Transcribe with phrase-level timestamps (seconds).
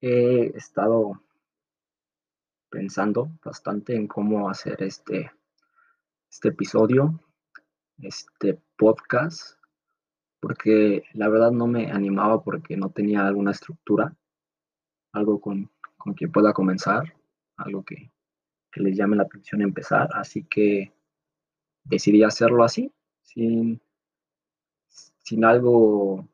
[0.00, 1.22] he estado
[2.70, 5.30] pensando bastante en cómo hacer este,
[6.30, 7.20] este episodio,
[7.98, 9.58] este podcast,
[10.40, 14.16] porque la verdad no me animaba porque no tenía alguna estructura,
[15.12, 17.14] algo con, con que pueda comenzar,
[17.56, 18.10] algo que,
[18.70, 20.94] que les llame la atención empezar, así que
[21.84, 23.82] decidí hacerlo así, sin,
[24.88, 26.26] sin algo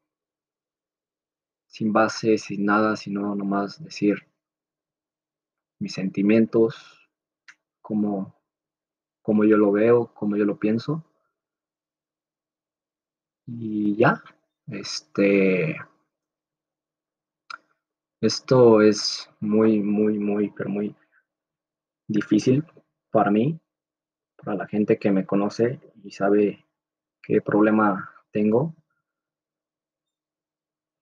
[1.77, 4.27] sin base, sin nada, sino nomás decir
[5.79, 7.11] mis sentimientos,
[7.83, 8.35] cómo,
[9.21, 11.05] cómo yo lo veo, cómo yo lo pienso.
[13.47, 14.23] Y ya,
[14.69, 15.77] este,
[18.23, 20.97] esto es muy, muy, muy, pero muy
[22.09, 22.65] difícil
[23.11, 23.61] para mí,
[24.37, 26.65] para la gente que me conoce y sabe
[27.23, 28.75] qué problema tengo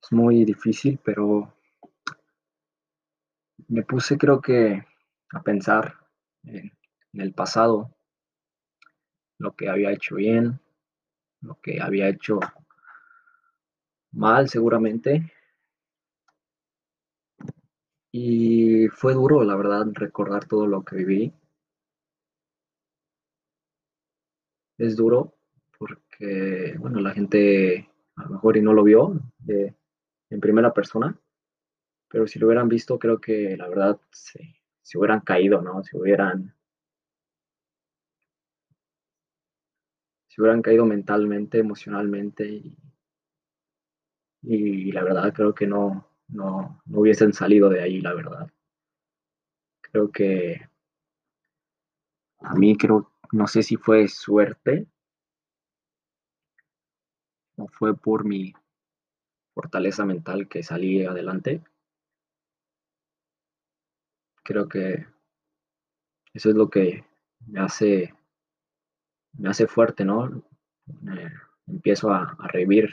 [0.04, 1.54] es muy difícil, pero
[3.68, 4.84] me puse creo que
[5.32, 5.94] a pensar
[6.42, 6.70] en,
[7.14, 7.90] el pasado,
[9.38, 10.60] lo que había hecho bien,
[11.40, 12.40] lo que había hecho
[14.12, 15.32] mal seguramente.
[18.12, 21.32] Y fue duro, la verdad, recordar todo lo que viví.
[24.76, 25.34] Es duro
[25.78, 29.74] porque, bueno, la gente a lo mejor y no lo vio, de,
[30.34, 31.16] en primera persona,
[32.08, 34.56] pero si lo hubieran visto, creo que la verdad se,
[34.96, 35.82] hubieran caído, ¿no?
[35.84, 36.54] Se hubieran,
[40.36, 42.76] hubieran caído mentalmente, emocionalmente y,
[44.42, 48.50] y la verdad creo que no, no, no hubiesen salido de ahí, la verdad.
[49.80, 50.68] Creo que
[52.40, 54.88] a mí creo, no sé si fue suerte
[57.56, 58.52] o fue por mi
[59.54, 61.62] fortaleza mental que salí adelante.
[64.42, 65.06] Creo que
[66.34, 67.04] eso es lo que
[67.46, 68.14] me hace,
[69.32, 70.42] me hace fuerte, ¿no?
[71.66, 72.92] empiezo a, revivir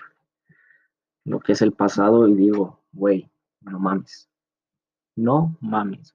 [1.26, 3.30] lo que es el pasado y digo, güey,
[3.62, 4.30] no mames.
[5.16, 6.14] No mames.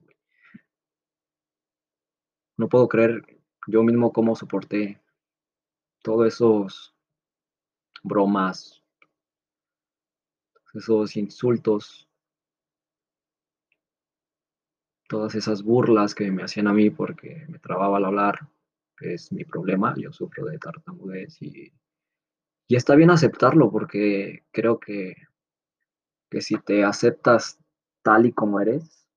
[2.57, 3.23] No puedo creer
[3.67, 4.99] yo mismo cómo soporté
[6.01, 6.95] todos esos
[8.03, 8.83] bromas,
[10.77, 12.07] esos insultos,
[15.07, 18.47] todas esas burlas que me hacían a mí porque me trababa al hablar,
[18.99, 21.71] es mi problema, yo sufro de tartamudez y,
[22.67, 25.15] y está bien aceptarlo porque creo que,
[26.29, 27.59] que si te aceptas
[28.01, 29.07] tal y como eres,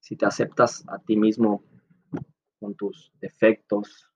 [0.00, 1.64] si te aceptas a ti mismo
[2.58, 4.10] con tus defectos,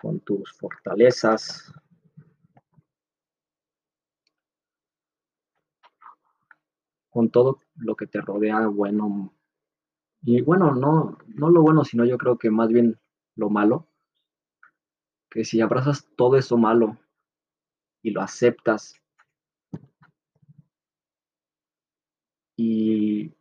[0.00, 1.72] con tus fortalezas,
[7.14, 9.32] con todo lo que te rodea bueno.
[10.22, 12.98] Y bueno, no, no lo bueno, sino yo creo que más bien
[13.36, 13.86] lo malo.
[15.30, 16.98] Que si abrazas todo eso malo
[18.02, 19.00] y lo aceptas
[22.56, 23.32] y,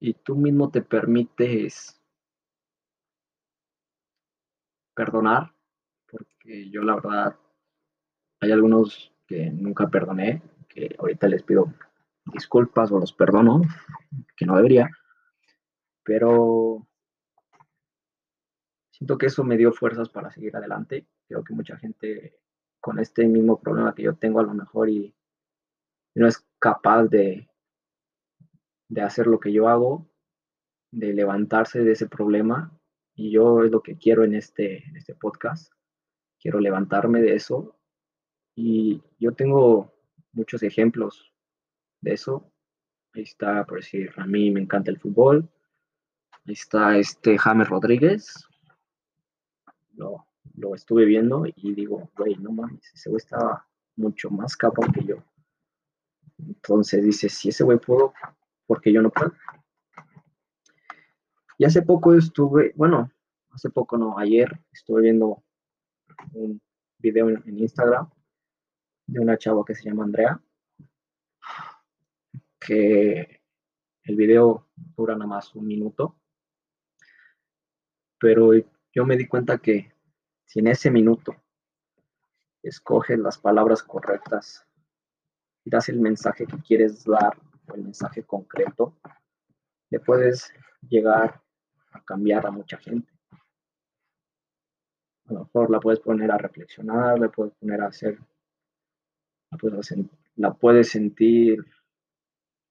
[0.00, 2.00] y tú mismo te permites
[4.94, 5.54] perdonar,
[6.10, 7.38] porque yo la verdad,
[8.40, 10.42] hay algunos que nunca perdoné,
[10.74, 11.72] que ahorita les pido
[12.26, 13.62] disculpas o los perdono,
[14.36, 14.90] que no debería,
[16.02, 16.86] pero
[18.90, 21.06] siento que eso me dio fuerzas para seguir adelante.
[21.28, 22.38] Creo que mucha gente
[22.80, 25.14] con este mismo problema que yo tengo a lo mejor y,
[26.14, 27.48] no es capaz de,
[28.88, 30.08] de hacer lo que yo hago,
[30.92, 32.78] de levantarse de ese problema.
[33.16, 35.72] Y yo es lo que quiero en este, en este podcast.
[36.38, 37.76] Quiero levantarme de eso.
[38.54, 39.93] Y yo tengo
[40.34, 41.32] muchos ejemplos
[42.00, 42.52] de eso.
[43.14, 45.48] Ahí está, por decir, a mí me encanta el fútbol.
[46.46, 48.46] Ahí está este James Rodríguez.
[49.92, 53.66] Lo, lo estuve viendo y digo, güey, no mames, ese güey estaba
[53.96, 55.16] mucho más cabrón que yo.
[56.38, 58.12] Entonces dice, si ese güey pudo,
[58.66, 59.32] porque yo no puedo?
[61.58, 63.10] Y hace poco estuve, bueno,
[63.50, 65.44] hace poco no, ayer estuve viendo
[66.32, 66.60] un
[66.98, 68.10] video en Instagram
[69.06, 70.40] de una chava que se llama Andrea,
[72.58, 73.42] que
[74.04, 76.16] el video dura nada más un minuto,
[78.18, 78.52] pero
[78.92, 79.92] yo me di cuenta que
[80.46, 81.34] si en ese minuto
[82.62, 84.66] escoges las palabras correctas
[85.64, 87.36] y das el mensaje que quieres dar
[87.66, 88.98] o el mensaje concreto,
[89.90, 90.52] le puedes
[90.88, 91.42] llegar
[91.92, 93.12] a cambiar a mucha gente.
[95.26, 98.18] A lo mejor la puedes poner a reflexionar, le puedes poner a hacer
[100.36, 101.64] la puedes sentir,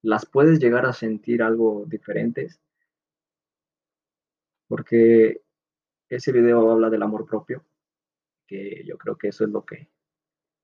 [0.02, 2.60] las puedes llegar a sentir algo diferentes,
[4.68, 5.42] porque
[6.10, 7.64] ese video habla del amor propio,
[8.46, 9.90] que yo creo que eso es lo que,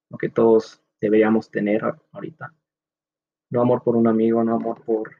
[0.10, 2.54] lo que todos deberíamos tener ahorita.
[3.50, 5.15] No amor por un amigo, no amor por,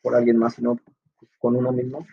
[0.00, 0.78] por alguien más, sino
[1.38, 2.06] con uno mismo,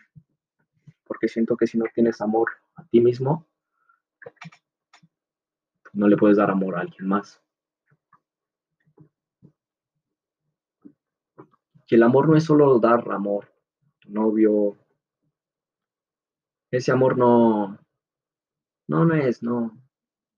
[1.06, 3.48] porque siento que si no tienes amor a ti mismo,
[5.96, 7.42] no le puedes dar amor a alguien más.
[11.88, 13.48] Que el amor no es solo dar amor,
[14.00, 14.78] tu novio.
[16.70, 17.80] Ese amor no,
[18.88, 19.72] no, no es, no,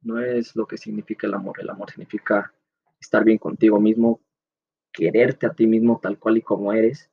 [0.01, 1.59] no es lo que significa el amor.
[1.59, 2.53] El amor significa
[2.99, 4.21] estar bien contigo mismo,
[4.91, 7.09] quererte a ti mismo tal cual y como eres,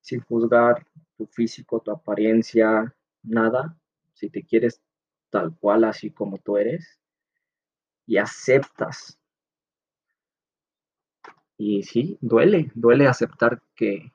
[0.00, 0.86] sin juzgar
[1.18, 3.76] tu físico, tu apariencia, nada.
[4.14, 4.80] Si te quieres
[5.28, 6.98] tal cual así como tú eres
[8.08, 9.18] y aceptas
[11.58, 14.12] y sí, duele, duele aceptar que,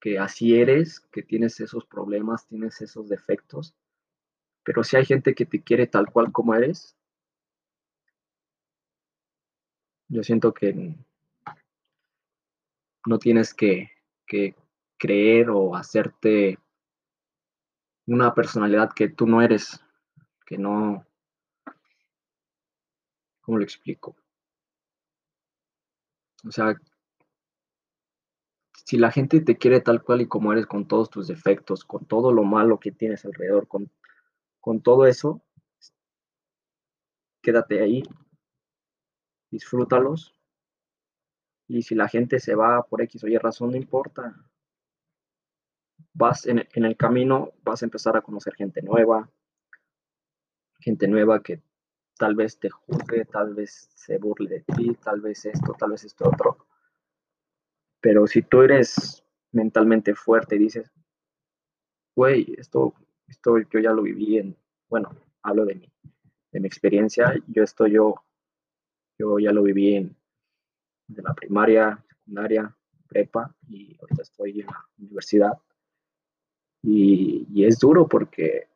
[0.00, 3.74] que así eres, que tienes esos problemas, tienes esos defectos.
[4.64, 6.96] Pero si hay gente que te quiere tal cual como eres,
[10.08, 10.96] yo siento que
[13.04, 13.90] no tienes que,
[14.26, 14.56] que
[14.96, 16.58] creer o hacerte
[18.06, 19.84] una personalidad que tú no eres,
[20.46, 21.06] que no...
[23.42, 24.16] ¿Cómo lo explico?
[26.46, 26.74] O sea,
[28.84, 32.06] si la gente te quiere tal cual y como eres, con todos tus defectos, con
[32.06, 33.90] todo lo malo que tienes alrededor, con,
[34.60, 35.42] con todo eso,
[37.42, 38.02] quédate ahí,
[39.50, 40.34] disfrútalos.
[41.68, 44.36] Y si la gente se va por X o Y razón, no importa.
[46.12, 49.30] Vas en, en el camino, vas a empezar a conocer gente nueva,
[50.80, 51.62] gente nueva que
[52.16, 56.04] tal vez te juzgue, tal vez se burle de ti, tal vez esto, tal vez
[56.04, 56.66] esto otro.
[58.00, 60.90] Pero si tú eres mentalmente fuerte y dices,
[62.14, 62.94] güey, esto,
[63.26, 64.56] esto yo ya lo viví en,
[64.88, 65.10] bueno,
[65.42, 65.92] hablo de mi,
[66.52, 68.14] de mi experiencia, yo esto yo,
[69.18, 70.16] yo ya lo viví en
[71.08, 72.74] de la primaria, secundaria,
[73.08, 75.58] prepa y ahorita estoy en la universidad.
[76.82, 78.68] Y, y es duro porque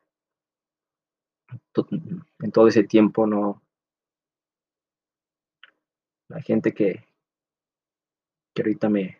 [2.39, 3.61] en todo ese tiempo no
[6.27, 7.05] la gente que,
[8.53, 9.17] que ahorita me,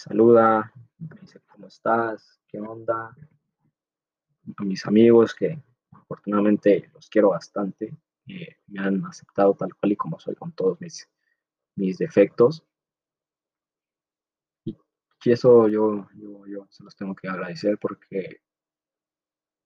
[0.00, 3.14] saluda, me dice cómo estás, qué onda,
[4.56, 5.62] a mis amigos que
[5.92, 7.96] afortunadamente los quiero bastante,
[8.26, 11.08] eh, me han aceptado tal cual y como soy con todos mis,
[11.76, 12.64] mis defectos.
[14.64, 14.76] Y,
[15.26, 18.40] eso yo, yo, yo se los tengo que agradecer porque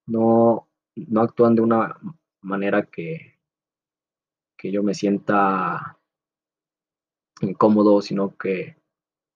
[0.05, 1.97] no, no actúan de una
[2.45, 3.39] manera que,
[4.57, 5.99] que yo me sienta
[7.41, 8.77] incómodo, sino que,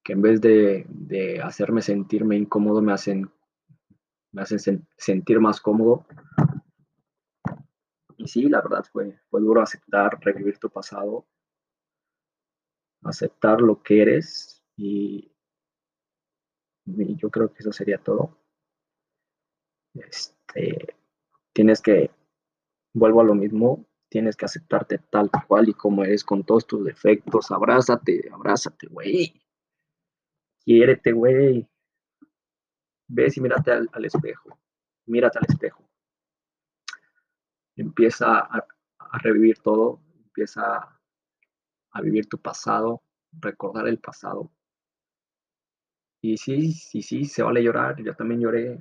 [0.04, 3.30] que en vez de, de, hacerme sentirme incómodo, me hacen,
[4.32, 6.06] me hacen sentir más cómodo.
[8.18, 11.26] Y sí, la verdad fue, fue duro aceptar, revivir tu pasado,
[13.04, 15.32] aceptar lo que eres y,
[16.86, 18.38] y yo creo que eso sería todo.
[19.94, 20.96] Este,
[21.54, 22.12] tienes que,
[22.94, 26.84] vuelvo a lo mismo, tienes que aceptarte tal cual y como eres con todos tus
[26.84, 27.52] defectos.
[27.52, 29.42] Abrázate, abrázate, güey.
[30.64, 31.68] Quiérete, güey.
[33.08, 34.60] Ves y mírate al, espejo.
[35.06, 35.84] Mírate al espejo.
[37.76, 38.68] Empieza a,
[39.00, 40.02] a revivir todo.
[40.26, 41.00] Empieza
[41.92, 44.52] a vivir tu pasado, recordar el pasado.
[46.22, 48.02] Y sí, sí, sí, se vale llorar.
[48.04, 48.80] Yo también lloré.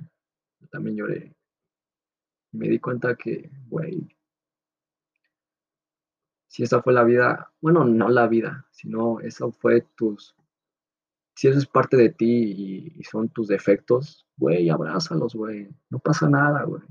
[0.59, 1.38] Yo también lloré
[2.51, 4.07] me di cuenta que, güey,
[6.47, 10.35] si esa fue la vida, bueno, no la vida, sino eso fue tus,
[11.35, 16.27] si eso es parte de ti y, son tus defectos, güey, abrázalos, güey, no pasa
[16.27, 16.81] nada, güey.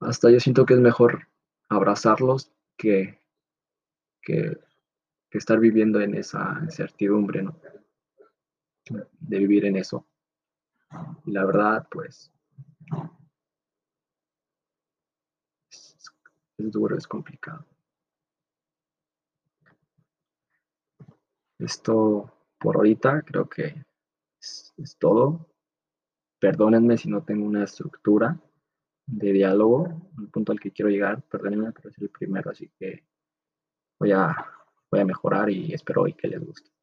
[0.00, 1.28] Hasta yo siento que es mejor
[1.68, 3.22] abrazarlos que,
[4.20, 4.58] que,
[5.30, 7.58] que estar viviendo en esa incertidumbre, ¿no?
[9.20, 10.06] De vivir en eso.
[11.24, 12.32] Y la verdad, pues,
[16.58, 17.66] es duro, es complicado.
[21.58, 23.84] Esto por ahorita creo que
[24.40, 25.48] es, todo.
[26.38, 28.38] Perdónenme si no tengo una estructura
[29.06, 33.04] de diálogo, el punto al que quiero llegar, perdónenme, pero es el primero, así que
[33.98, 34.34] voy a,
[34.90, 36.75] voy a mejorar y espero hoy que les guste.